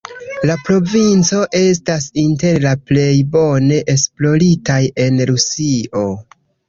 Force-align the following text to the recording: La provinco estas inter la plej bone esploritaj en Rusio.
La 0.49 0.53
provinco 0.69 1.41
estas 1.59 2.07
inter 2.21 2.59
la 2.63 2.71
plej 2.91 3.13
bone 3.35 3.77
esploritaj 3.97 4.81
en 5.05 5.25
Rusio. 5.33 6.03